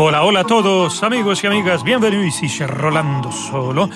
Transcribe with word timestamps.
Hola, 0.00 0.22
hola 0.22 0.40
a 0.40 0.44
todos, 0.44 1.02
amigos 1.02 1.42
y 1.42 1.48
amigas, 1.48 1.82
bienvenue 1.82 2.28
ici 2.28 2.48
chez 2.48 2.66
Rolando 2.66 3.32
Solo. 3.32 3.90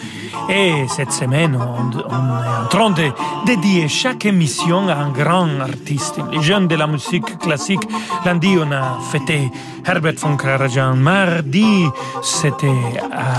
Et 0.48 0.84
cette 0.88 1.12
semaine, 1.12 1.54
on, 1.54 1.90
on 1.90 1.92
est 1.92 2.64
en 2.64 2.66
train 2.68 2.90
de 2.90 3.12
dédier 3.46 3.86
chaque 3.86 4.26
émission 4.26 4.88
à 4.88 4.94
un 4.94 5.10
grand 5.10 5.60
artiste, 5.60 6.18
les 6.32 6.42
jeunes 6.42 6.66
de 6.66 6.74
la 6.74 6.88
musique 6.88 7.38
classique. 7.38 7.86
Lundi, 8.24 8.56
on 8.58 8.72
a 8.72 8.98
fêté 9.12 9.48
Herbert 9.86 10.16
von 10.18 10.36
Karajan. 10.36 10.96
Mardi, 10.96 11.86
c'était 12.20 12.66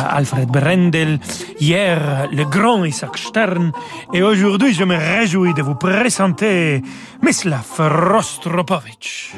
Alfred 0.10 0.50
Brendel. 0.50 1.20
Hier, 1.60 2.30
le 2.32 2.46
grand 2.46 2.86
Isaac 2.86 3.18
Stern. 3.18 3.74
Et 4.14 4.24
aujourd'hui, 4.24 4.74
je 4.74 4.86
me 4.86 4.96
réjouis 4.96 5.54
de 5.54 5.64
vous 5.64 5.76
présenter 5.76 6.82
Mislav 7.22 7.66
Rostropovich. 7.78 9.34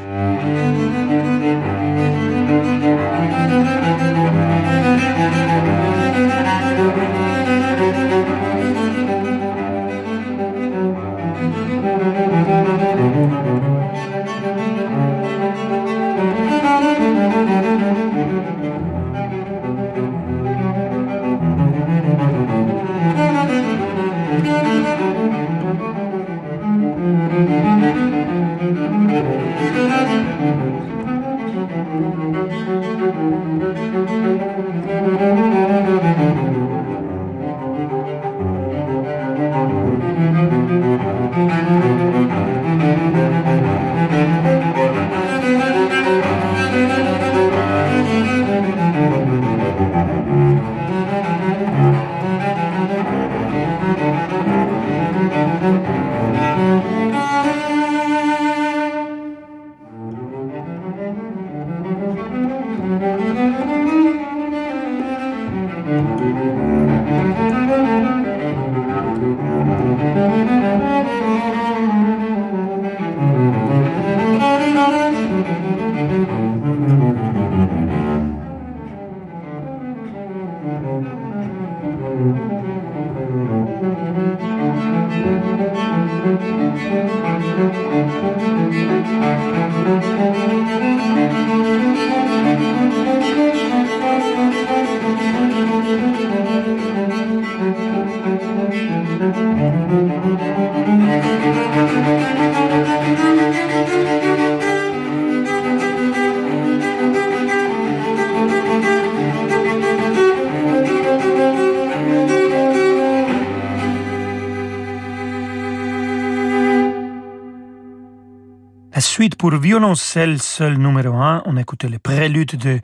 Pour 119.37 119.55
violoncelle 119.55 120.41
seul 120.41 120.77
numéro 120.77 121.15
1, 121.15 121.43
on 121.45 121.57
écoutait 121.57 121.89
le 121.89 121.99
prélude 121.99 122.55
de 122.55 122.79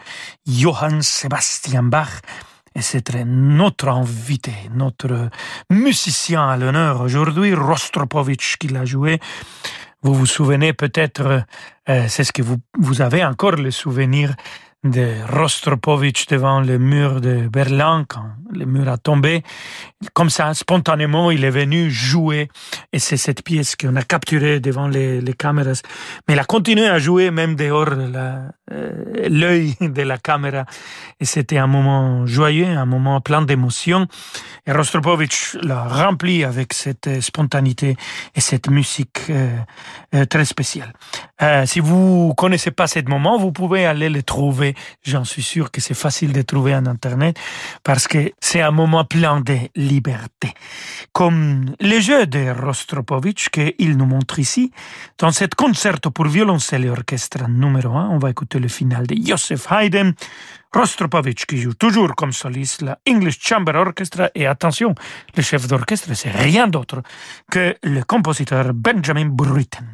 Johann 0.47 1.01
Sebastian 1.01 1.83
Bach. 1.83 2.21
Et 2.75 2.81
c'était 2.81 3.25
notre 3.25 3.89
invité, 3.89 4.53
notre 4.73 5.29
musicien 5.69 6.47
à 6.47 6.57
l'honneur 6.57 7.01
aujourd'hui, 7.01 7.53
Rostropovich, 7.53 8.57
qui 8.57 8.69
l'a 8.69 8.85
joué. 8.85 9.19
Vous 10.03 10.13
vous 10.13 10.25
souvenez 10.25 10.73
peut-être, 10.73 11.43
euh, 11.89 12.05
c'est 12.07 12.23
ce 12.23 12.31
que 12.31 12.41
vous, 12.41 12.57
vous 12.79 13.01
avez 13.01 13.23
encore 13.25 13.57
le 13.57 13.71
souvenir 13.71 14.35
de 14.83 15.13
Rostropovich 15.29 16.25
devant 16.27 16.59
le 16.59 16.79
mur 16.79 17.21
de 17.21 17.47
Berlin 17.47 18.03
quand 18.07 18.25
le 18.51 18.65
mur 18.65 18.89
a 18.89 18.97
tombé. 18.97 19.43
Comme 20.13 20.29
ça, 20.29 20.53
spontanément, 20.55 21.29
il 21.29 21.45
est 21.45 21.51
venu 21.51 21.91
jouer 21.91 22.49
et 22.91 22.97
c'est 22.97 23.17
cette 23.17 23.43
pièce 23.43 23.75
qu'on 23.75 23.95
a 23.95 24.01
capturée 24.01 24.59
devant 24.59 24.87
les, 24.87 25.21
caméras. 25.37 25.81
Mais 26.27 26.33
il 26.33 26.39
a 26.39 26.43
continué 26.43 26.87
à 26.87 26.97
jouer 26.97 27.29
même 27.29 27.55
dehors 27.55 27.95
de 27.95 28.11
euh, 28.71 29.27
l'œil 29.29 29.75
de 29.79 30.01
la 30.01 30.17
caméra 30.17 30.65
et 31.19 31.25
c'était 31.25 31.57
un 31.57 31.67
moment 31.67 32.25
joyeux, 32.25 32.65
un 32.65 32.85
moment 32.85 33.21
plein 33.21 33.43
d'émotions. 33.43 34.07
Et 34.65 34.71
Rostropovich 34.71 35.57
l'a 35.61 35.83
rempli 35.87 36.43
avec 36.43 36.73
cette 36.73 37.21
spontanéité 37.21 37.95
et 38.35 38.41
cette 38.41 38.69
musique 38.69 39.29
euh, 39.29 39.55
euh, 40.15 40.25
très 40.25 40.45
spéciale. 40.45 40.93
Euh, 41.41 41.65
si 41.65 41.79
vous 41.79 42.33
connaissez 42.35 42.71
pas 42.71 42.87
ce 42.87 42.99
moment, 43.07 43.37
vous 43.37 43.51
pouvez 43.51 43.85
aller 43.85 44.09
le 44.09 44.23
trouver. 44.23 44.70
J'en 45.03 45.23
suis 45.23 45.43
sûr 45.43 45.71
que 45.71 45.81
c'est 45.81 45.93
facile 45.93 46.33
de 46.33 46.41
trouver 46.41 46.75
en 46.75 46.85
Internet 46.85 47.37
parce 47.83 48.07
que 48.07 48.31
c'est 48.39 48.61
un 48.61 48.71
moment 48.71 49.05
plein 49.05 49.41
de 49.41 49.57
liberté. 49.75 50.53
Comme 51.11 51.75
le 51.79 51.99
jeu 51.99 52.27
de 52.27 52.49
Rostropovich 52.49 53.49
qu'il 53.49 53.97
nous 53.97 54.05
montre 54.05 54.39
ici, 54.39 54.71
dans 55.17 55.31
cet 55.31 55.55
concerto 55.55 56.11
pour 56.11 56.27
violoncelle 56.27 56.85
et 56.85 56.89
orchestre 56.89 57.47
numéro 57.49 57.95
1, 57.95 58.09
on 58.09 58.17
va 58.17 58.29
écouter 58.29 58.59
le 58.59 58.67
final 58.67 59.07
de 59.07 59.15
Joseph 59.25 59.67
Haydn, 59.71 60.13
Rostropovich 60.73 61.45
qui 61.45 61.57
joue 61.57 61.73
toujours 61.73 62.15
comme 62.15 62.31
soliste 62.31 62.81
la 62.81 62.97
English 63.07 63.39
Chamber 63.41 63.75
Orchestra 63.75 64.29
et 64.35 64.47
attention, 64.47 64.95
le 65.35 65.43
chef 65.43 65.67
d'orchestre 65.67 66.13
c'est 66.13 66.31
rien 66.31 66.67
d'autre 66.67 67.01
que 67.49 67.75
le 67.83 68.03
compositeur 68.03 68.73
Benjamin 68.73 69.25
Britten. 69.25 69.87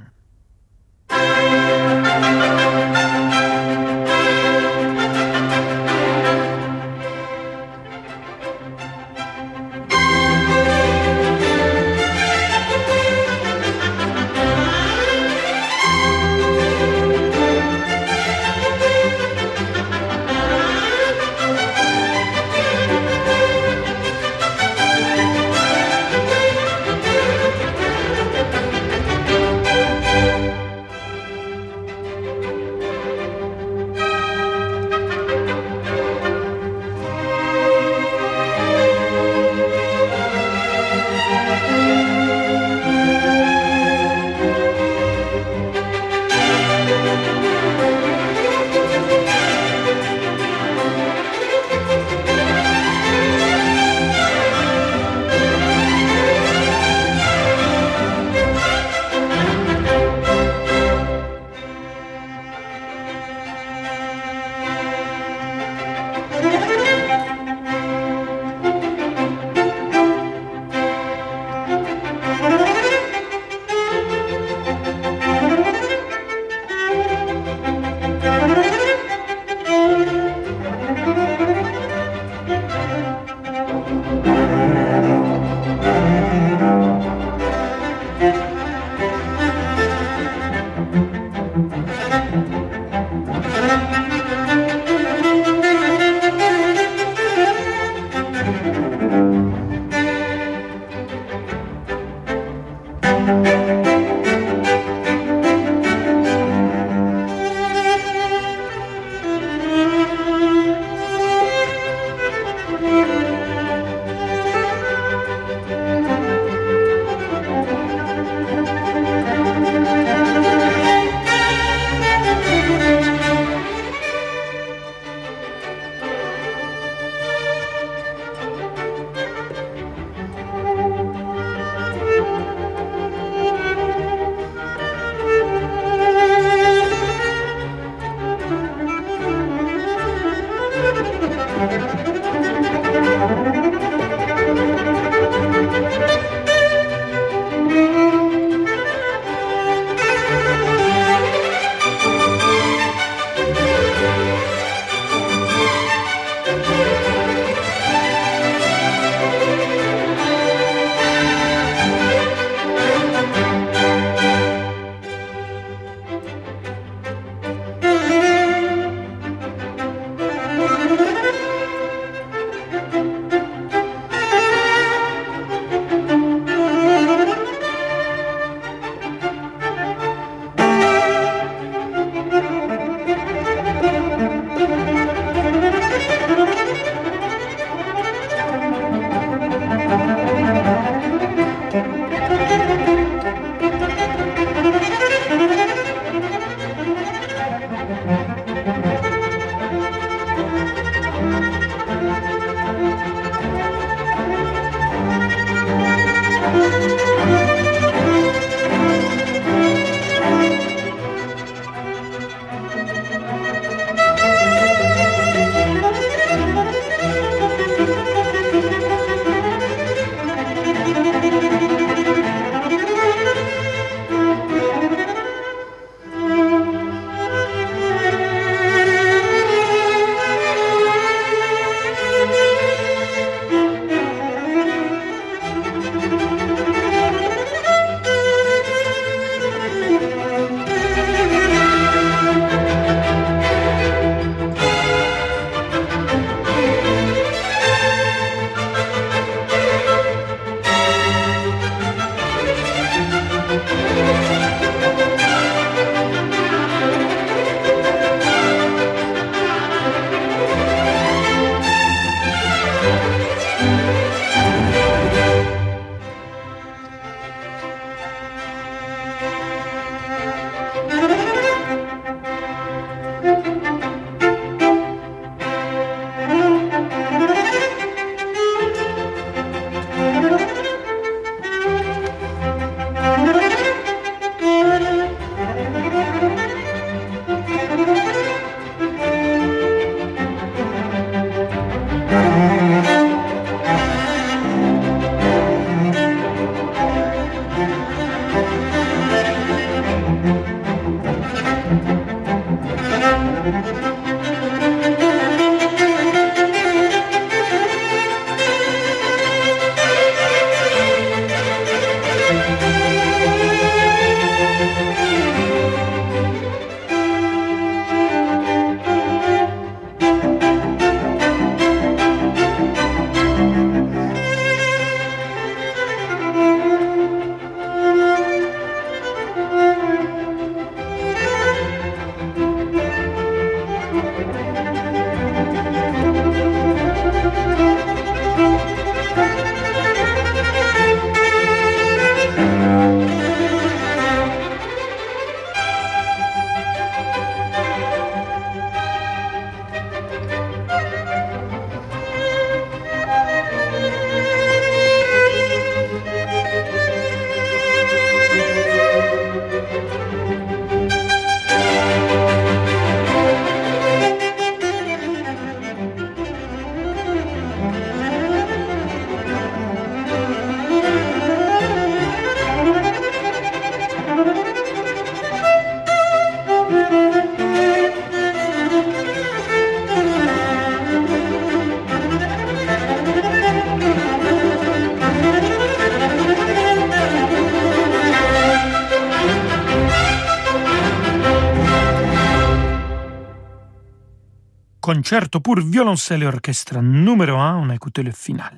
Concerto 394.87 395.41
pour 395.41 395.59
violoncelle 395.59 396.23
et 396.23 396.27
orchestre 396.27 396.79
numéro 396.81 397.37
1, 397.37 397.57
on 397.57 397.69
a 397.69 397.75
écouté 397.75 398.03
le 398.03 398.11
final. 398.11 398.53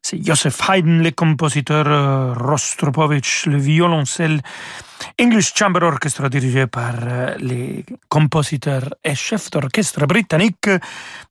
C'est 0.00 0.24
Joseph 0.24 0.60
Haydn, 0.68 1.02
le 1.02 1.10
compositeur, 1.10 1.86
euh, 1.88 2.32
Rostropovich, 2.32 3.46
le 3.46 3.56
violoncelle, 3.56 4.40
English 5.20 5.52
Chamber 5.52 5.82
Orchestra 5.82 6.28
dirigé 6.28 6.68
par 6.68 6.94
euh, 7.02 7.34
les 7.40 7.84
compositeurs 8.08 8.88
et 9.02 9.16
chefs 9.16 9.50
d'orchestre 9.50 10.06
britannique 10.06 10.70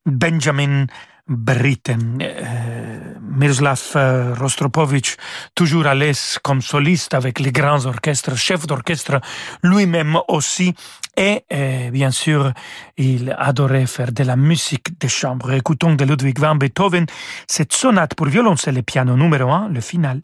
Benjamin 0.06 0.88
Britten. 1.28 2.18
Euh, 2.22 3.14
Miroslav 3.22 3.82
euh, 3.96 4.34
Rostropovich, 4.38 5.18
toujours 5.56 5.88
à 5.88 5.96
l'aise 5.96 6.38
comme 6.44 6.62
soliste 6.62 7.14
avec 7.14 7.40
les 7.40 7.52
grands 7.52 7.86
orchestres, 7.86 8.36
chef 8.36 8.68
d'orchestre 8.68 9.22
lui-même 9.64 10.18
aussi. 10.28 10.74
Et 11.16 11.46
euh, 11.52 11.90
bien 11.92 12.12
sûr, 12.12 12.52
il 12.98 13.36
adorait 13.40 13.86
faire 13.88 14.12
de 14.12 14.24
la 14.24 14.36
musique 14.36 15.00
de 15.00 15.08
chambre. 15.08 15.52
Écoutons 15.54 15.96
de 15.96 16.04
Ludwig 16.04 16.40
van 16.40 16.56
Beethoven 16.56 17.06
cette 17.48 17.74
sonate 17.74 18.16
pour 18.16 18.28
violoncelle 18.28 18.78
et 18.78 18.84
piano 18.84 19.16
numéro 19.16 19.50
1, 19.50 19.70
le 19.70 19.82
final. 19.82 20.20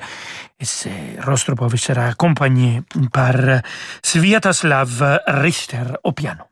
Et 0.60 0.66
Rostropovich 1.22 1.82
sera 1.82 2.06
accompagné 2.08 2.82
par 3.14 3.36
Sviatoslav 4.04 5.22
Richter 5.28 5.84
au 6.04 6.12
piano. 6.12 6.44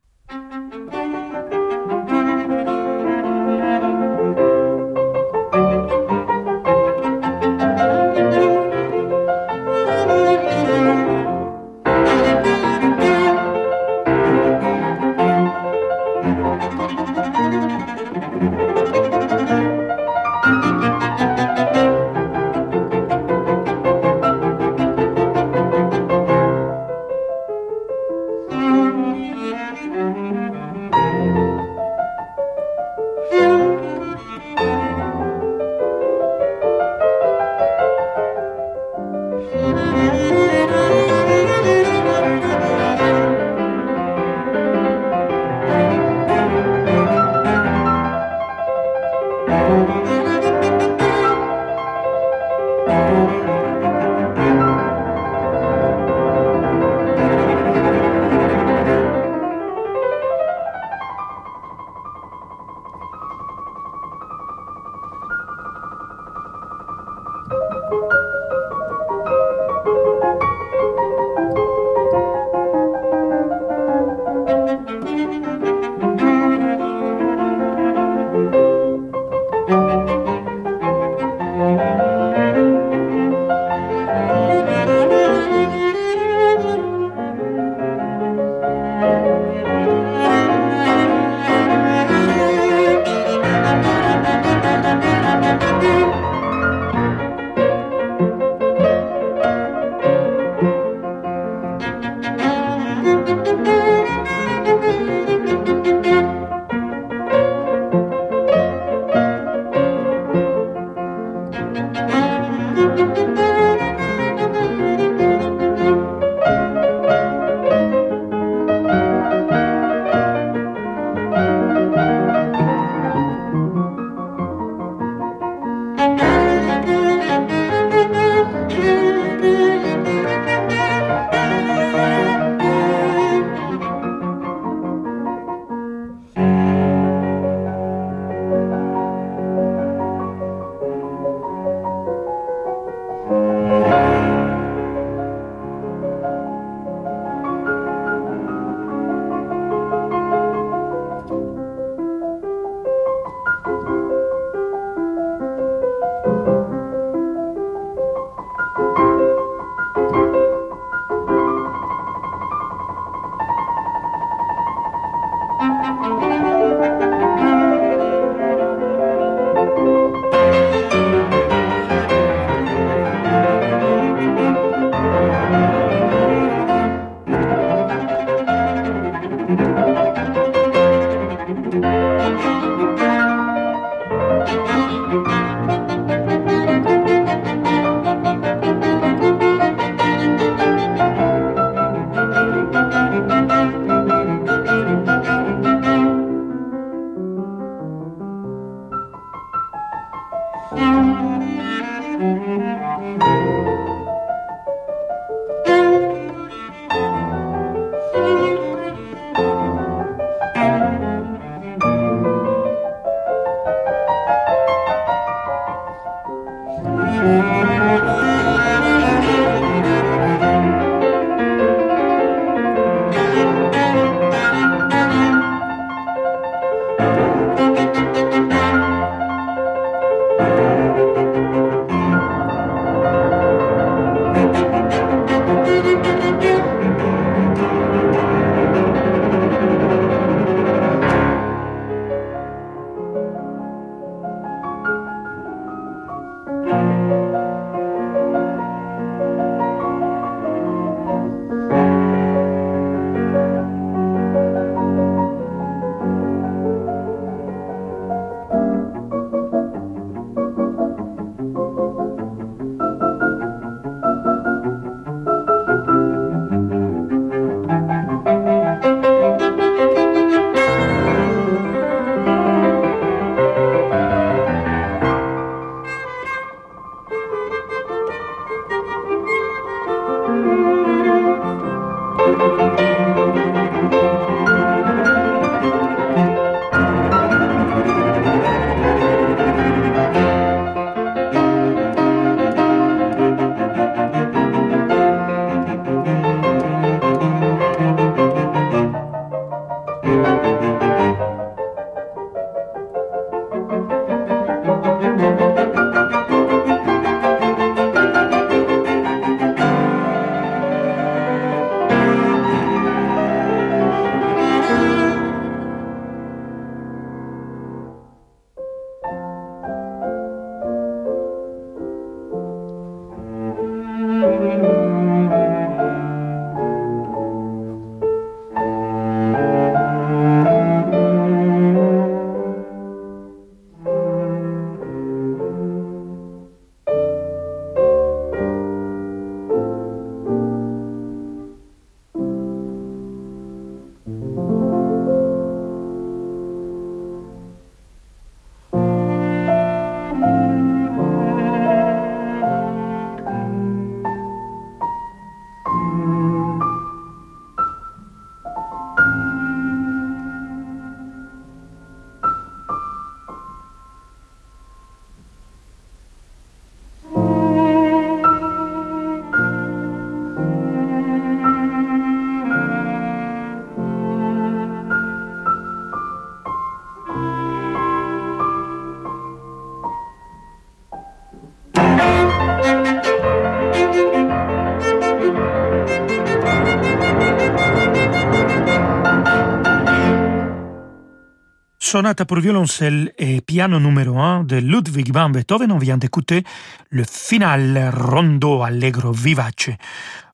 Sonate 391.88 392.26
pour 392.26 392.42
violoncelle 392.42 393.14
et 393.18 393.40
piano 393.40 393.80
numéro 393.80 394.20
1 394.20 394.44
de 394.44 394.58
Ludwig 394.58 395.14
van 395.14 395.30
Beethoven, 395.30 395.72
on 395.72 395.78
vient 395.78 395.98
d'écouter 395.98 396.44
le 396.90 397.06
final 397.10 397.94
rondo 397.96 398.62
allegro 398.62 399.14
vivace. 399.14 399.70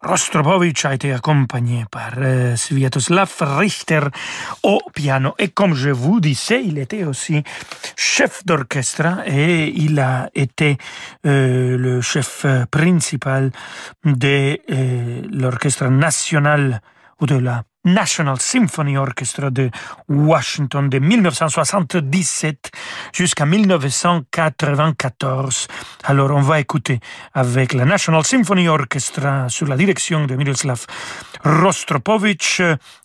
Rostropovich 0.01 0.83
a 0.85 0.95
été 0.95 1.13
accompagné 1.13 1.85
par 1.91 2.13
euh, 2.17 2.55
Sviatoslav 2.55 3.31
Richter 3.39 4.01
au 4.63 4.79
piano. 4.95 5.35
Et 5.37 5.49
comme 5.49 5.75
je 5.75 5.91
vous 5.91 6.19
disais, 6.19 6.63
il 6.65 6.79
était 6.79 7.03
aussi 7.03 7.43
chef 7.95 8.43
d'orchestre 8.45 9.21
et 9.27 9.67
il 9.75 9.99
a 9.99 10.31
été 10.33 10.77
euh, 11.27 11.77
le 11.77 12.01
chef 12.01 12.47
principal 12.71 13.51
de 14.03 14.59
euh, 14.71 15.21
l'orchestre 15.31 15.85
national 15.85 16.81
ou 17.21 17.27
de 17.27 17.35
la 17.35 17.63
National 17.85 18.39
Symphony 18.39 18.97
Orchestra 18.97 19.49
de 19.49 19.69
Washington 20.07 20.89
de 20.89 20.99
1977 20.99 22.71
jusqu'à 23.13 23.45
1994. 23.45 25.67
Alors 26.05 26.31
on 26.31 26.41
va 26.41 26.59
écouter 26.59 26.99
avec 27.33 27.73
la 27.73 27.85
National 27.85 28.23
Symphony 28.23 28.67
Orchestra 28.67 29.49
sous 29.49 29.65
la 29.65 29.75
direction 29.75 30.25
de 30.25 30.35
Miroslav 30.35 30.85
Rostropovich 31.43 32.61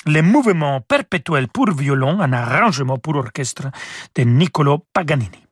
les 0.06 0.22
mouvements 0.22 0.80
perpétuels 0.80 1.48
pour 1.48 1.70
violon, 1.72 2.20
un 2.20 2.32
arrangement 2.32 2.98
pour 2.98 3.16
orchestre 3.16 3.68
de 4.14 4.22
Niccolo 4.22 4.84
Paganini. 4.92 5.47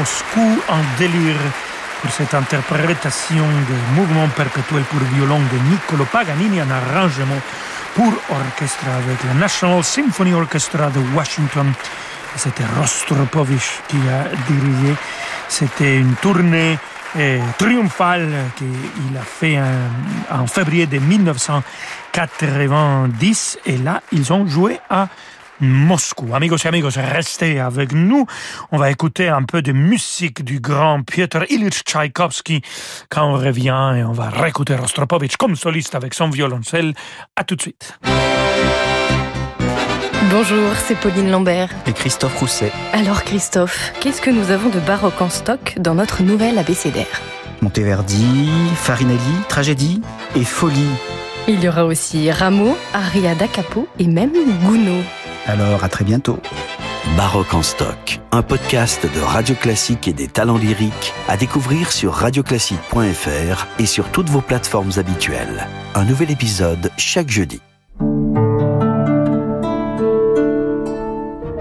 Moscou 0.00 0.48
en 0.70 0.80
délire 0.98 1.36
pour 2.00 2.10
cette 2.10 2.32
interprétation 2.32 3.44
de 3.44 3.94
mouvement 3.94 4.28
perpétuel 4.28 4.82
pour 4.84 5.00
violon 5.14 5.40
de 5.40 5.58
Niccolo 5.70 6.06
Paganini, 6.06 6.58
un 6.58 6.70
arrangement 6.70 7.38
pour 7.94 8.10
orchestre 8.30 8.88
avec 8.88 9.22
la 9.24 9.34
National 9.34 9.84
Symphony 9.84 10.32
Orchestra 10.32 10.88
de 10.88 11.00
Washington. 11.14 11.70
C'était 12.34 12.64
Rostropovich 12.78 13.82
qui 13.88 13.98
a 14.08 14.24
dirigé. 14.50 14.96
C'était 15.48 15.98
une 15.98 16.14
tournée 16.14 16.78
triomphal 17.58 18.26
qu'il 18.56 19.14
a 19.18 19.22
fait 19.22 19.60
en 20.30 20.46
février 20.46 20.86
de 20.86 20.98
1990. 20.98 23.58
Et 23.66 23.76
là, 23.76 24.00
ils 24.12 24.32
ont 24.32 24.46
joué 24.46 24.80
à 24.88 25.08
Moscou. 25.60 26.34
Amigos 26.34 26.56
et 26.64 26.68
amigos, 26.68 26.90
restez 26.96 27.60
avec 27.60 27.92
nous. 27.92 28.26
On 28.72 28.78
va 28.78 28.90
écouter 28.90 29.28
un 29.28 29.42
peu 29.42 29.62
de 29.62 29.72
musique 29.72 30.44
du 30.44 30.60
grand 30.60 31.02
Piotr 31.02 31.44
Ilyich 31.50 31.82
Tchaïkovski 31.84 32.62
quand 33.08 33.26
on 33.26 33.34
revient 33.34 33.94
et 33.96 34.04
on 34.04 34.12
va 34.12 34.30
réécouter 34.30 34.74
Rostropovitch 34.74 35.36
comme 35.36 35.56
soliste 35.56 35.94
avec 35.94 36.14
son 36.14 36.30
violoncelle. 36.30 36.94
À 37.36 37.44
tout 37.44 37.56
de 37.56 37.62
suite. 37.62 37.98
Bonjour, 40.30 40.74
c'est 40.76 40.96
Pauline 40.96 41.30
Lambert. 41.30 41.70
Et 41.86 41.92
Christophe 41.92 42.38
Rousset. 42.38 42.72
Alors 42.92 43.24
Christophe, 43.24 43.92
qu'est-ce 44.00 44.20
que 44.20 44.30
nous 44.30 44.50
avons 44.50 44.68
de 44.68 44.78
baroque 44.80 45.20
en 45.20 45.28
stock 45.28 45.74
dans 45.78 45.94
notre 45.94 46.22
nouvelle 46.22 46.58
abécédaire? 46.58 47.20
Monteverdi, 47.62 48.38
Farinelli, 48.76 49.18
Tragédie 49.48 50.02
et 50.36 50.44
Folie. 50.44 50.86
Il 51.48 51.62
y 51.62 51.68
aura 51.68 51.84
aussi 51.84 52.30
Rameau, 52.30 52.76
Aria 52.94 53.34
da 53.34 53.48
Capo 53.48 53.88
et 53.98 54.06
même 54.06 54.32
Gounod. 54.62 55.04
Alors 55.50 55.82
à 55.82 55.88
très 55.88 56.04
bientôt. 56.04 56.38
Baroque 57.16 57.54
en 57.54 57.62
stock, 57.64 58.20
un 58.30 58.42
podcast 58.42 59.04
de 59.12 59.20
Radio 59.20 59.56
Classique 59.56 60.06
et 60.06 60.12
des 60.12 60.28
talents 60.28 60.56
lyriques 60.56 61.12
à 61.26 61.36
découvrir 61.36 61.90
sur 61.90 62.12
radioclassique.fr 62.12 63.66
et 63.80 63.86
sur 63.86 64.12
toutes 64.12 64.28
vos 64.28 64.42
plateformes 64.42 64.92
habituelles. 64.96 65.66
Un 65.96 66.04
nouvel 66.04 66.30
épisode 66.30 66.92
chaque 66.96 67.30
jeudi. 67.30 67.60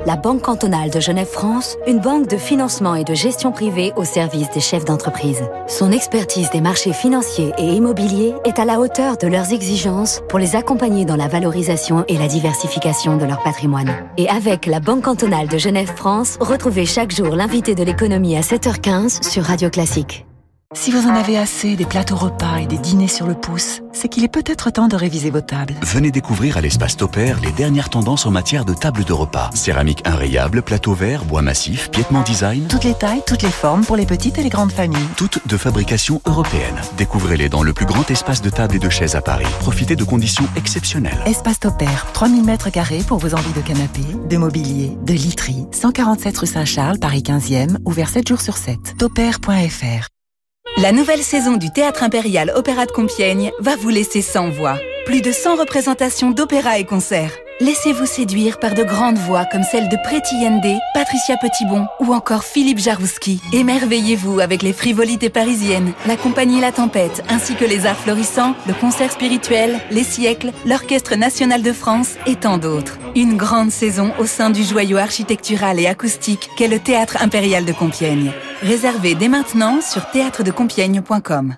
La 0.10 0.16
Banque 0.16 0.42
cantonale 0.42 0.90
de 0.90 1.00
Genève-France, 1.00 1.78
une 1.86 2.00
banque 2.00 2.28
de 2.28 2.38
financement 2.38 2.96
et 2.96 3.04
de 3.04 3.14
gestion 3.14 3.52
privée 3.52 3.94
au 3.96 4.06
service 4.06 4.50
des 4.50 4.60
chefs 4.60 4.84
d'entreprise. 4.84 5.44
Son 5.68 5.92
expertise 5.92 6.50
des 6.50 6.62
marchés 6.62 6.94
financiers 6.94 7.54
et 7.60 7.76
immobiliers 7.76 8.34
est 8.44 8.58
à 8.58 8.66
la 8.66 8.80
hauteur 8.80 9.18
de 9.18 9.28
leurs 9.28 9.54
exigences 9.54 10.24
pour 10.28 10.40
les 10.40 10.56
accompagner 10.56 11.06
dans 11.06 11.16
la 11.16 11.28
valorisation 11.28 12.06
et 12.08 12.18
la 12.18 12.28
diversification 12.28 13.18
de 13.18 13.26
leur 13.26 13.44
patrimoine. 13.44 13.94
Et 14.18 14.28
avec 14.28 14.66
la 14.66 14.80
Banque 14.80 15.04
cantonale 15.04 15.48
de 15.48 15.60
Genève-France, 15.60 16.40
retrouvez 16.42 16.88
chaque 16.88 17.12
jour 17.12 17.36
l'invité 17.36 17.76
de 17.76 17.84
l'économie 17.84 18.36
à 18.36 18.42
7h15 18.42 19.30
sur 19.30 19.44
Radio 19.44 19.70
Classique. 19.70 20.26
Si 20.76 20.92
vous 20.92 21.08
en 21.08 21.16
avez 21.16 21.36
assez 21.36 21.76
des 21.76 21.86
plateaux 21.88 22.16
repas 22.16 22.58
et 22.58 22.68
des 22.68 22.78
dîners 22.78 23.08
sur 23.08 23.26
le 23.26 23.34
pouce, 23.34 23.82
c'est 23.92 24.08
qu'il 24.08 24.24
est 24.24 24.32
peut-être 24.32 24.70
temps 24.70 24.88
de 24.88 24.96
réviser 24.96 25.32
vos 25.32 25.42
tables. 25.42 25.74
Venez 25.82 26.12
découvrir 26.12 26.58
à 26.58 26.62
l'espace 26.62 26.96
Topair 26.96 27.40
les 27.42 27.52
dernières 27.52 27.90
tendances 27.90 28.28
en 28.28 28.30
matière 28.30 28.66
de 28.66 28.76
tables 28.76 29.04
de 29.04 29.12
repas. 29.12 29.50
Céramique 29.56 30.08
inrayable, 30.08 30.62
plateau 30.62 30.94
vert, 30.94 31.26
bois 31.26 31.42
massif, 31.42 31.90
piétement 31.90 32.22
design. 32.22 32.68
Toutes 32.68 32.84
les 32.84 32.94
tailles, 32.94 33.24
toutes 33.26 33.42
les 33.42 33.50
formes 33.50 33.84
pour 33.84 33.96
les 33.96 34.06
petites 34.06 34.38
et 34.38 34.44
les 34.44 34.50
grandes 34.50 34.72
familles. 34.72 35.08
Toutes 35.18 35.48
de 35.48 35.58
fabrication 35.58 36.22
européenne. 36.28 36.80
Découvrez-les 36.98 37.50
dans 37.50 37.64
le 37.64 37.74
plus 37.74 37.88
grand 37.88 38.08
espace 38.12 38.44
de 38.44 38.52
tables 38.52 38.76
et 38.76 38.80
de 38.80 38.90
chaises 38.92 39.16
à 39.16 39.22
Paris. 39.22 39.48
Profitez 39.62 39.96
de 39.96 40.04
conditions 40.04 40.46
exceptionnelles. 40.56 41.24
Espace 41.26 41.62
Topair, 41.62 42.06
3000 42.14 42.44
mètres 42.44 42.70
carrés 42.70 43.02
pour 43.08 43.18
vos 43.18 43.34
envies 43.34 43.54
de 43.54 43.62
canapé, 43.62 44.02
de 44.30 44.38
mobilier, 44.38 44.96
de 45.02 45.14
literie. 45.14 45.66
147 45.72 46.38
rue 46.38 46.46
Saint-Charles, 46.46 47.00
Paris 47.00 47.24
15e, 47.26 47.78
ouvert 47.86 48.10
7 48.10 48.28
jours 48.28 48.42
sur 48.42 48.56
7. 48.56 49.00
Topair.fr 49.00 50.10
la 50.78 50.92
nouvelle 50.92 51.24
saison 51.24 51.58
du 51.58 51.72
Théâtre 51.72 52.04
Impérial 52.04 52.52
Opéra 52.56 52.86
de 52.86 52.92
Compiègne 52.92 53.52
va 53.60 53.76
vous 53.76 53.90
laisser 53.90 54.22
sans 54.22 54.50
voix. 54.50 54.78
Plus 55.06 55.22
de 55.22 55.32
100 55.32 55.58
représentations 55.58 56.32
d'opéra 56.32 56.80
et 56.80 56.86
concerts. 56.86 57.34
Laissez-vous 57.62 58.06
séduire 58.06 58.58
par 58.58 58.74
de 58.74 58.84
grandes 58.84 59.18
voix 59.18 59.44
comme 59.44 59.64
celles 59.64 59.90
de 59.90 59.98
Preti 60.02 60.34
Yende, 60.42 60.80
Patricia 60.94 61.36
Petitbon 61.36 61.88
ou 62.00 62.14
encore 62.14 62.46
Philippe 62.46 62.80
Jarouski. 62.80 63.42
Émerveillez-vous 63.52 64.40
avec 64.40 64.62
les 64.62 64.72
frivolités 64.72 65.30
parisiennes, 65.30 65.92
la 66.08 66.16
compagnie 66.16 66.62
La 66.62 66.72
Tempête, 66.72 67.22
ainsi 67.28 67.56
que 67.56 67.66
les 67.66 67.86
arts 67.86 67.98
florissants, 67.98 68.56
le 68.66 68.74
concert 68.74 69.12
spirituel, 69.12 69.78
les 69.92 70.06
siècles, 70.06 70.54
l'Orchestre 70.66 71.18
National 71.18 71.62
de 71.62 71.74
France 71.74 72.16
et 72.26 72.38
tant 72.38 72.58
d'autres. 72.58 72.98
Une 73.14 73.36
grande 73.36 73.72
saison 73.72 74.14
au 74.20 74.26
sein 74.26 74.52
du 74.52 74.64
joyau 74.64 74.96
architectural 74.96 75.82
et 75.82 75.88
acoustique 75.88 76.50
qu'est 76.56 76.70
le 76.70 76.80
Théâtre 76.80 77.18
Impérial 77.20 77.66
de 77.66 77.74
Compiègne. 77.74 78.32
Réservez 78.64 79.16
dès 79.16 79.28
maintenant 79.28 79.82
sur 79.82 80.10
théâtredecompiègne.com. 80.12 81.58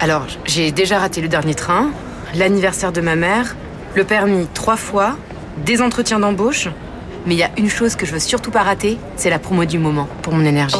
Alors, 0.00 0.26
j'ai 0.46 0.72
déjà 0.72 0.98
raté 0.98 1.20
le 1.20 1.28
dernier 1.28 1.54
train, 1.54 1.90
l'anniversaire 2.34 2.90
de 2.92 3.02
ma 3.02 3.16
mère, 3.16 3.54
le 3.94 4.04
permis 4.04 4.46
trois 4.54 4.76
fois, 4.76 5.18
des 5.64 5.82
entretiens 5.82 6.18
d'embauche. 6.18 6.68
Mais 7.26 7.34
il 7.34 7.38
y 7.38 7.42
a 7.42 7.50
une 7.56 7.68
chose 7.68 7.94
que 7.94 8.06
je 8.06 8.12
veux 8.12 8.18
surtout 8.18 8.50
pas 8.50 8.62
rater, 8.62 8.98
c'est 9.16 9.30
la 9.30 9.38
promo 9.38 9.64
du 9.64 9.78
moment 9.78 10.08
pour 10.22 10.32
mon 10.32 10.44
énergie. 10.44 10.76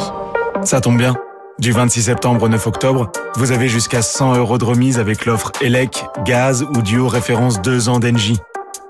Ça 0.63 0.81
tombe 0.81 0.97
bien. 0.97 1.15
Du 1.59 1.71
26 1.71 2.03
septembre 2.03 2.43
au 2.43 2.49
9 2.49 2.67
octobre, 2.67 3.11
vous 3.35 3.51
avez 3.51 3.67
jusqu'à 3.67 4.01
100 4.01 4.35
euros 4.35 4.57
de 4.57 4.65
remise 4.65 4.99
avec 4.99 5.25
l'offre 5.25 5.51
ELEC, 5.61 6.05
gaz 6.25 6.63
ou 6.63 6.81
duo 6.81 7.07
référence 7.07 7.61
2 7.61 7.89
ans 7.89 7.99
d'Engie. 7.99 8.39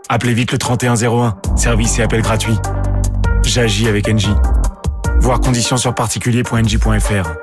Appelez 0.10 0.34
vite 0.34 0.52
le 0.52 0.58
3101, 0.58 1.36
service 1.56 2.00
et 2.00 2.04
appel 2.04 2.22
gratuit. 2.22 2.58
J'agis 3.44 3.88
avec 3.88 4.08
Engie. 4.08 4.36
Voir 5.20 5.40
conditions 5.40 5.78
sur 5.78 5.94
particulier.engie.fr. 5.94 7.34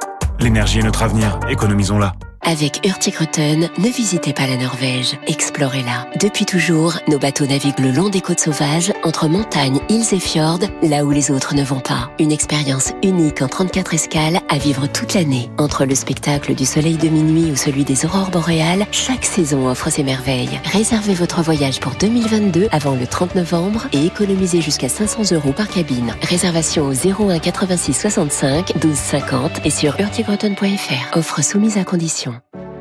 L'énergie 0.41 0.81
est 0.81 0.83
notre 0.83 1.03
avenir, 1.03 1.39
économisons-la. 1.49 2.15
Avec 2.43 2.85
Hurtigruten, 2.85 3.69
ne 3.79 3.89
visitez 3.89 4.33
pas 4.33 4.47
la 4.47 4.57
Norvège, 4.57 5.17
explorez-la. 5.27 6.09
Depuis 6.19 6.47
toujours, 6.47 6.95
nos 7.07 7.19
bateaux 7.19 7.47
naviguent 7.47 7.79
le 7.79 7.93
long 7.93 8.09
des 8.09 8.23
côtes 8.23 8.41
sauvages, 8.41 8.93
entre 9.05 9.29
montagnes, 9.29 9.79
îles 9.89 10.13
et 10.13 10.19
fjords, 10.19 10.59
là 10.83 11.05
où 11.05 11.11
les 11.11 11.31
autres 11.31 11.55
ne 11.55 11.63
vont 11.63 11.81
pas. 11.81 12.11
Une 12.19 12.33
expérience 12.33 12.93
unique 13.05 13.43
en 13.43 13.49
34 13.49 13.95
escales 13.95 14.41
à 14.49 14.59
vivre 14.59 14.87
toute 14.87 15.15
l'année. 15.15 15.51
Entre 15.59 15.85
le 15.85 15.95
spectacle 15.95 16.55
du 16.55 16.65
soleil 16.65 16.97
de 16.97 17.09
minuit 17.09 17.53
ou 17.53 17.57
celui 17.57 17.85
des 17.85 18.05
aurores 18.05 18.31
boréales, 18.31 18.87
chaque 18.91 19.27
saison 19.27 19.69
offre 19.69 19.91
ses 19.91 20.03
merveilles. 20.03 20.61
Réservez 20.65 21.15
votre 21.15 21.43
voyage 21.43 21.79
pour 21.79 21.93
2022 21.93 22.69
avant 22.73 22.97
le 22.97 23.07
30 23.07 23.35
novembre 23.37 23.87
et 23.93 24.07
économisez 24.07 24.61
jusqu'à 24.61 24.89
500 24.89 25.35
euros 25.35 25.53
par 25.53 25.69
cabine. 25.69 26.15
Réservation 26.23 26.87
au 26.87 27.29
01 27.31 27.39
86 27.39 27.93
65 27.93 28.79
12 28.81 28.95
50 28.97 29.67
et 29.67 29.71
sur 29.71 30.01
hurtigruten.fr. 30.01 31.17
Offre 31.17 31.45
soumise 31.45 31.77
à 31.77 31.85
condition. 31.85 32.30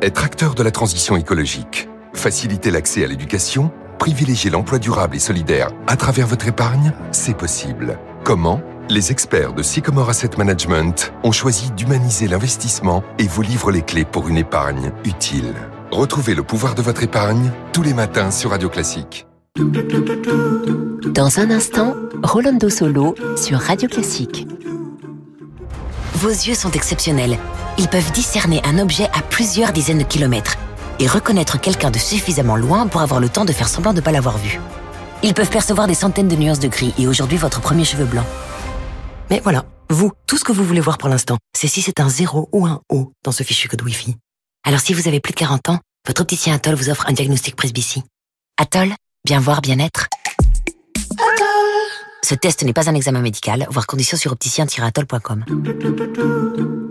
Être 0.01 0.23
acteur 0.23 0.55
de 0.55 0.63
la 0.63 0.71
transition 0.71 1.17
écologique, 1.17 1.89
faciliter 2.13 2.71
l'accès 2.71 3.03
à 3.03 3.07
l'éducation, 3.07 3.71
privilégier 3.97 4.49
l'emploi 4.49 4.79
durable 4.79 5.15
et 5.15 5.19
solidaire 5.19 5.69
à 5.87 5.95
travers 5.95 6.27
votre 6.27 6.47
épargne, 6.47 6.93
c'est 7.11 7.35
possible. 7.35 7.99
Comment? 8.23 8.61
Les 8.89 9.11
experts 9.11 9.53
de 9.53 9.61
Sycomore 9.61 10.09
Asset 10.09 10.31
Management 10.37 11.13
ont 11.23 11.31
choisi 11.31 11.69
d'humaniser 11.71 12.27
l'investissement 12.27 13.03
et 13.19 13.27
vous 13.27 13.43
livrent 13.43 13.71
les 13.71 13.83
clés 13.83 14.05
pour 14.05 14.27
une 14.27 14.37
épargne 14.37 14.91
utile. 15.05 15.53
Retrouvez 15.91 16.33
le 16.33 16.43
pouvoir 16.43 16.73
de 16.73 16.81
votre 16.81 17.03
épargne 17.03 17.51
tous 17.71 17.83
les 17.83 17.93
matins 17.93 18.31
sur 18.31 18.49
Radio 18.49 18.69
Classique. 18.69 19.27
Dans 21.13 21.39
un 21.39 21.51
instant, 21.51 21.93
Rolando 22.23 22.69
Solo 22.69 23.13
sur 23.37 23.59
Radio 23.59 23.87
Classique. 23.87 24.47
Vos 26.15 26.29
yeux 26.29 26.55
sont 26.55 26.71
exceptionnels. 26.71 27.37
Ils 27.79 27.87
peuvent 27.87 28.11
discerner 28.11 28.59
un 28.65 28.77
objet 28.77 29.05
à 29.13 29.21
plusieurs 29.21 29.71
dizaines 29.71 29.99
de 29.99 30.03
kilomètres 30.03 30.57
et 30.99 31.07
reconnaître 31.07 31.61
quelqu'un 31.61 31.91
de 31.91 31.97
suffisamment 31.97 32.57
loin 32.57 32.87
pour 32.87 32.99
avoir 32.99 33.21
le 33.21 33.29
temps 33.29 33.45
de 33.45 33.53
faire 33.53 33.69
semblant 33.69 33.93
de 33.93 34.01
ne 34.01 34.01
pas 34.01 34.11
l'avoir 34.11 34.37
vu. 34.37 34.59
Ils 35.23 35.33
peuvent 35.33 35.49
percevoir 35.49 35.87
des 35.87 35.93
centaines 35.93 36.27
de 36.27 36.35
nuances 36.35 36.59
de 36.59 36.67
gris 36.67 36.93
et 36.97 37.07
aujourd'hui 37.07 37.37
votre 37.37 37.61
premier 37.61 37.85
cheveu 37.85 38.03
blanc. 38.03 38.25
Mais 39.29 39.39
voilà, 39.39 39.63
vous, 39.89 40.11
tout 40.27 40.35
ce 40.35 40.43
que 40.43 40.51
vous 40.51 40.65
voulez 40.65 40.81
voir 40.81 40.97
pour 40.97 41.07
l'instant, 41.07 41.37
c'est 41.55 41.69
si 41.69 41.81
c'est 41.81 42.01
un 42.01 42.09
0 42.09 42.49
ou 42.51 42.65
un 42.65 42.81
O 42.89 43.13
dans 43.23 43.31
ce 43.31 43.43
fichu 43.43 43.69
code 43.69 43.81
Wi-Fi. 43.81 44.17
Alors 44.65 44.81
si 44.81 44.93
vous 44.93 45.07
avez 45.07 45.21
plus 45.21 45.31
de 45.31 45.37
40 45.37 45.69
ans, 45.69 45.79
votre 46.05 46.19
opticien 46.19 46.53
Atoll 46.53 46.75
vous 46.75 46.89
offre 46.89 47.07
un 47.07 47.13
diagnostic 47.13 47.55
presbytie. 47.55 48.03
Atoll, 48.57 48.93
bien 49.23 49.39
voir, 49.39 49.61
bien 49.61 49.79
être. 49.79 50.07
Ce 52.23 52.35
test 52.35 52.61
n'est 52.63 52.73
pas 52.73 52.89
un 52.89 52.95
examen 52.95 53.21
médical, 53.21 53.67
voire 53.71 53.87
conditions 53.87 54.17
sur 54.17 54.33
opticien-atoll.com. 54.33 55.45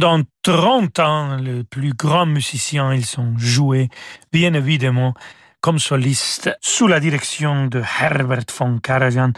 Pendant 0.00 0.22
30 0.44 0.98
ans, 1.00 1.36
les 1.38 1.64
plus 1.64 1.92
grands 1.92 2.24
musiciens, 2.24 2.94
ils 2.94 3.04
sont 3.04 3.36
joués, 3.36 3.88
bien 4.32 4.54
évidemment, 4.54 5.12
comme 5.60 5.80
solistes, 5.80 6.56
sous 6.60 6.86
la 6.86 7.00
direction 7.00 7.66
de 7.66 7.82
Herbert 8.00 8.44
von 8.56 8.78
Karajan, 8.78 9.32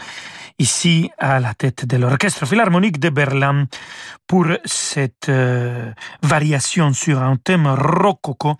ici 0.59 1.09
à 1.17 1.39
la 1.39 1.55
tête 1.55 1.87
de 1.87 1.97
l'Orchestre 1.97 2.45
Philharmonique 2.45 2.99
de 2.99 3.09
Berlin, 3.09 3.65
pour 4.27 4.45
cette 4.63 5.29
euh, 5.29 5.91
variation 6.21 6.93
sur 6.93 7.23
un 7.23 7.37
thème 7.37 7.65
rococo 7.65 8.57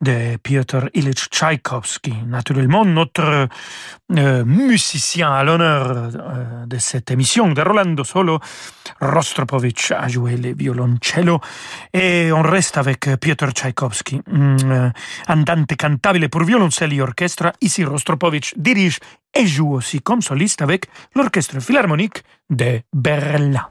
de 0.00 0.36
Piotr 0.36 0.88
Ilyich 0.94 1.28
Tchaïkovski. 1.30 2.14
Naturellement, 2.26 2.84
notre 2.84 3.48
euh, 4.16 4.44
musicien 4.44 5.32
à 5.32 5.42
l'honneur 5.44 5.90
euh, 5.90 6.66
de 6.66 6.78
cette 6.78 7.10
émission 7.10 7.50
de 7.52 7.60
Rolando 7.60 8.04
Solo, 8.04 8.38
Rostropovich, 9.00 9.92
a 9.92 10.08
joué 10.08 10.36
le 10.36 10.54
violoncello 10.54 11.40
et 11.92 12.30
on 12.32 12.42
reste 12.42 12.78
avec 12.78 13.08
Piotr 13.20 13.50
Tchaïkovski, 13.52 14.20
mm, 14.26 14.92
andante 15.28 15.76
cantabile 15.76 16.28
pour 16.28 16.44
violoncelle 16.44 16.92
et 16.92 17.00
orchestre. 17.00 17.52
Ici, 17.60 17.84
Rostropovich 17.84 18.54
dirige 18.56 18.98
et 19.34 19.46
joue 19.46 19.74
aussi 19.74 20.00
comme 20.00 20.22
soliste 20.22 20.62
avec 20.62 20.86
l'Orchestre 21.14 21.60
Philharmonique 21.60 22.22
de 22.50 22.80
Berlin. 22.92 23.68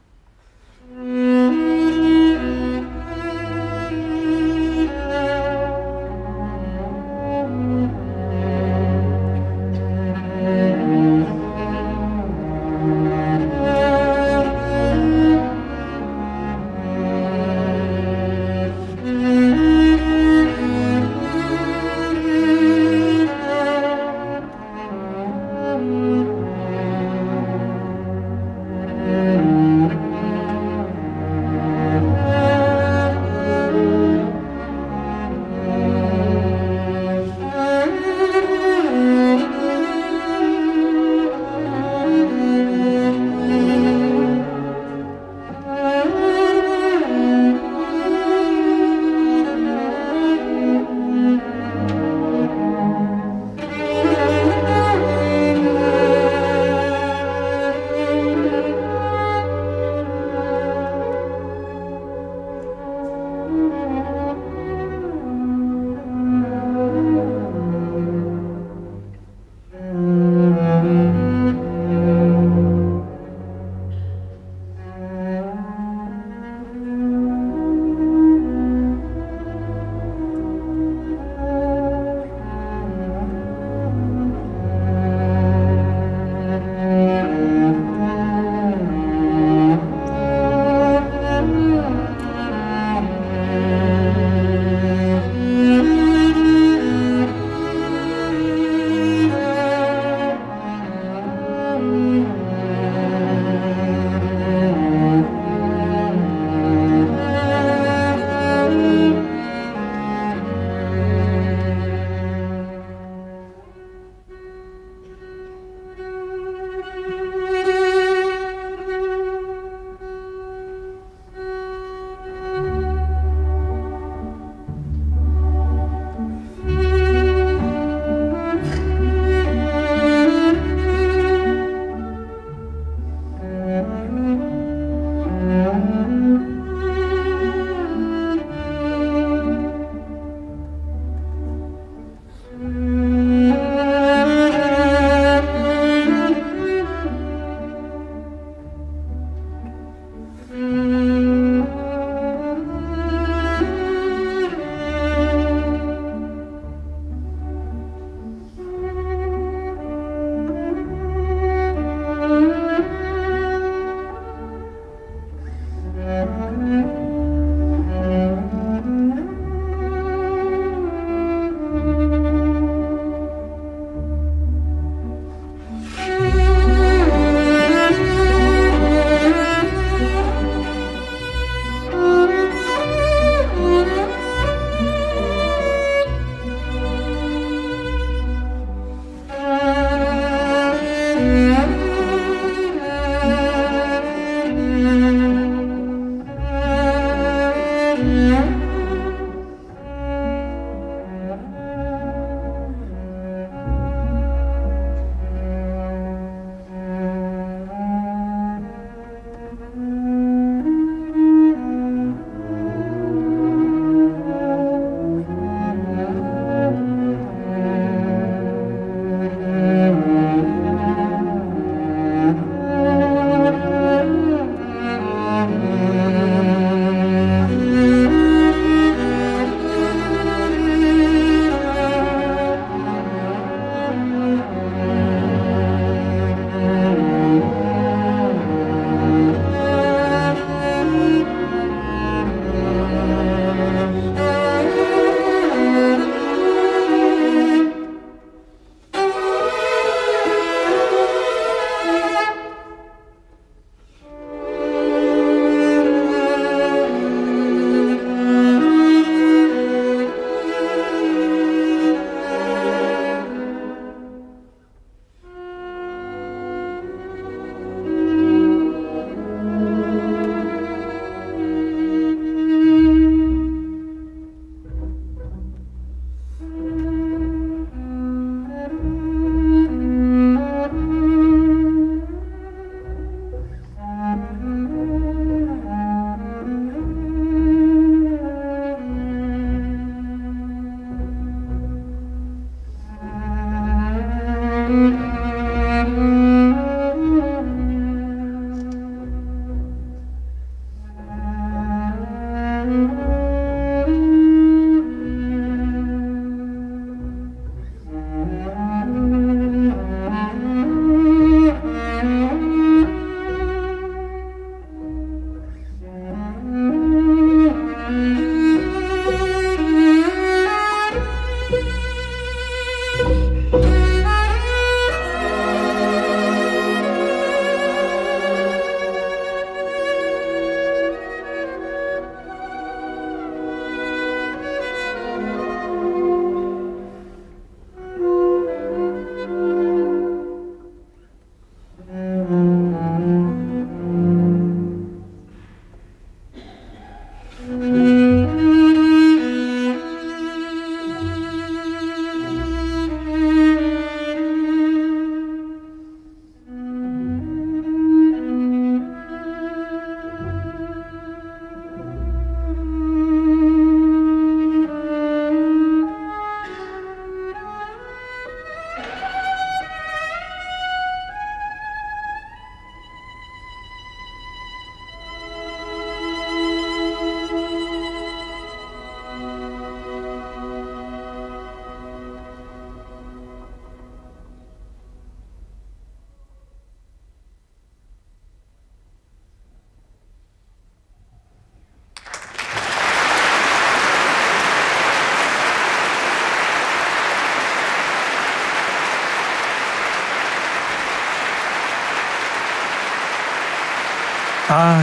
Mm-hmm. 347.48 347.87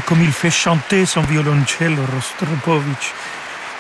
Comme 0.06 0.22
il 0.22 0.32
fait 0.32 0.52
chanter 0.52 1.06
son 1.06 1.22
violoncello 1.22 2.02
Rostropovitch, 2.14 3.14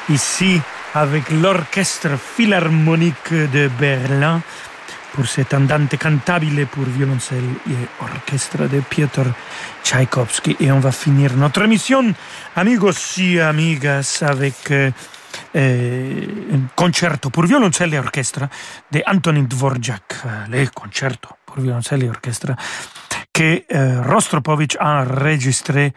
ici 0.09 0.61
avec 0.93 1.30
l'orchestre 1.30 2.17
philharmonique 2.17 3.32
de 3.32 3.69
Berlin 3.80 4.41
pour 5.13 5.28
cet 5.28 5.53
andante 5.53 5.97
cantabile 5.97 6.65
pour 6.67 6.84
violoncelle 6.86 7.43
et 7.69 8.03
orchestre 8.03 8.67
de 8.67 8.80
Piotr 8.82 9.26
Tchaïkovski. 9.84 10.57
Et 10.59 10.71
on 10.71 10.80
va 10.80 10.91
finir 10.91 11.36
notre 11.36 11.63
émission, 11.63 12.13
amigos 12.55 13.17
et 13.19 13.39
amigas, 13.39 14.23
avec 14.28 14.71
euh, 14.71 14.91
euh, 15.55 16.21
un 16.53 16.61
concerto 16.76 17.30
pour 17.30 17.43
violoncelle 17.43 17.93
et 17.93 17.99
orchestre 17.99 18.47
de 18.91 19.01
Antonin 19.05 19.43
Dvorak, 19.43 20.15
le 20.49 20.65
concerto 20.73 21.30
pour 21.45 21.59
violoncelle 21.59 22.03
et 22.03 22.09
orchestre 22.09 22.53
que 23.36 23.63
euh, 23.73 24.01
Rostropovitch 24.01 24.78
a 24.80 25.03
enregistré 25.03 25.93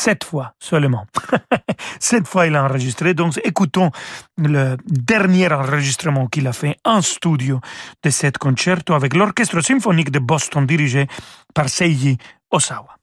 sept 0.00 0.24
fois 0.24 0.54
seulement. 0.58 1.04
sept 2.00 2.26
fois 2.26 2.46
il 2.46 2.56
a 2.56 2.64
enregistré. 2.64 3.12
Donc 3.14 3.38
écoutons 3.44 3.90
le 4.38 4.76
dernier 4.86 5.52
enregistrement 5.52 6.26
qu'il 6.26 6.46
a 6.46 6.52
fait 6.52 6.76
en 6.84 7.02
studio 7.02 7.60
de 8.02 8.10
cet 8.10 8.38
concerto 8.38 8.94
avec 8.94 9.14
l'orchestre 9.14 9.60
symphonique 9.60 10.10
de 10.10 10.18
Boston 10.18 10.64
dirigé 10.66 11.06
par 11.54 11.68
Seiji 11.68 12.16
Osawa. 12.50 12.99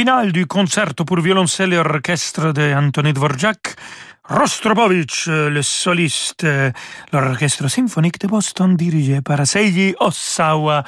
Le 0.00 0.06
final 0.06 0.32
du 0.32 0.46
concerto 0.46 1.04
pour 1.04 1.20
violoncelle 1.20 1.74
et 1.74 1.76
orchestre 1.76 2.52
de 2.52 3.12
Dvorak 3.12 3.69
Rostropovich, 4.40 5.26
le 5.26 5.60
soliste, 5.60 6.46
l'orchestre 7.12 7.68
symphonique 7.68 8.18
de 8.18 8.26
Boston 8.26 8.74
dirigé 8.74 9.20
par 9.20 9.46
Seiji 9.46 9.94
Osawa. 10.00 10.82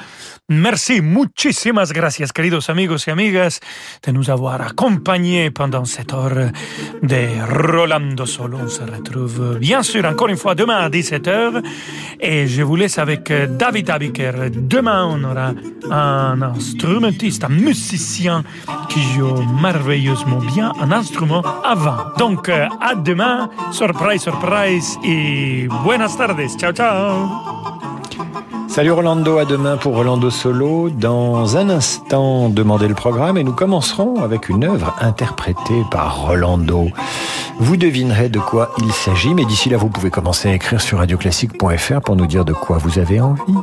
Merci, 0.49 1.01
muchísimas 1.01 1.93
gracias, 1.93 2.33
queridos 2.33 2.71
amigos 2.71 3.05
y 3.05 3.11
amigas, 3.11 3.59
de 4.03 4.11
nous 4.11 4.31
avoir 4.31 4.59
accompagnés 4.59 5.51
pendant 5.51 5.85
cette 5.85 6.13
heure 6.13 6.51
de 7.03 7.71
Rolando 7.71 8.25
Solo. 8.25 8.57
On 8.63 8.67
se 8.67 8.81
retrouve 8.81 9.59
bien 9.59 9.83
sûr 9.83 10.03
encore 10.05 10.29
une 10.29 10.37
fois 10.37 10.55
demain 10.55 10.77
à 10.77 10.89
17h 10.89 11.63
et 12.19 12.47
je 12.47 12.63
vous 12.63 12.75
laisse 12.75 12.97
avec 12.97 13.31
David 13.31 13.91
Abiker. 13.91 14.49
Demain, 14.49 15.05
on 15.05 15.23
aura 15.23 15.53
un 15.91 16.41
instrumentiste, 16.41 17.43
un 17.43 17.49
musicien 17.49 18.43
qui 18.89 19.03
joue 19.03 19.43
merveilleusement 19.61 20.39
bien 20.39 20.73
un 20.81 20.91
instrument 20.91 21.43
avant. 21.63 22.13
Donc, 22.17 22.49
à 22.49 22.95
demain. 22.95 23.42
Surprise, 23.71 24.21
surprise 24.21 24.97
et 25.03 25.67
buenas 25.83 26.15
tardes. 26.17 26.47
Ciao, 26.57 26.71
ciao. 26.71 27.27
Salut 28.67 28.91
Rolando, 28.91 29.37
à 29.37 29.45
demain 29.45 29.77
pour 29.77 29.95
Rolando 29.95 30.31
Solo. 30.31 30.89
Dans 30.89 31.57
un 31.57 31.69
instant, 31.69 32.49
demandez 32.49 32.87
le 32.87 32.95
programme 32.95 33.37
et 33.37 33.43
nous 33.43 33.53
commencerons 33.53 34.23
avec 34.23 34.49
une 34.49 34.63
œuvre 34.63 34.95
interprétée 34.99 35.83
par 35.91 36.25
Rolando. 36.25 36.87
Vous 37.59 37.77
devinerez 37.77 38.29
de 38.29 38.39
quoi 38.39 38.71
il 38.79 38.91
s'agit, 38.91 39.35
mais 39.35 39.45
d'ici 39.45 39.69
là, 39.69 39.77
vous 39.77 39.89
pouvez 39.89 40.09
commencer 40.09 40.49
à 40.49 40.55
écrire 40.55 40.81
sur 40.81 40.97
radioclassique.fr 40.97 42.01
pour 42.01 42.15
nous 42.15 42.25
dire 42.25 42.45
de 42.45 42.53
quoi 42.53 42.79
vous 42.79 42.97
avez 42.97 43.21
envie. 43.21 43.53